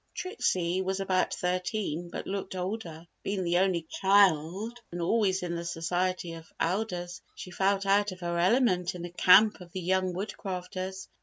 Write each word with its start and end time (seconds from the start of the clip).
Trixie 0.15 0.81
was 0.81 0.99
about 0.99 1.31
thirteen 1.31 2.09
but 2.09 2.25
looked 2.25 2.55
older. 2.55 3.05
Being 3.21 3.43
the 3.43 3.59
only 3.59 3.83
child 3.87 4.79
and 4.91 4.99
always 4.99 5.43
in 5.43 5.55
the 5.55 5.63
society 5.63 6.33
of 6.33 6.51
elders 6.59 7.21
she 7.35 7.51
felt 7.51 7.85
out 7.85 8.11
of 8.11 8.21
her 8.21 8.39
element 8.39 8.95
in 8.95 9.03
the 9.03 9.11
camp 9.11 9.61
of 9.61 9.71
the 9.73 9.79
young 9.81 10.11
Woodcrafters. 10.15 11.07